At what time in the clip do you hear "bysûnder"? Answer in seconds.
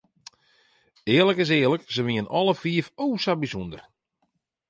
3.41-3.81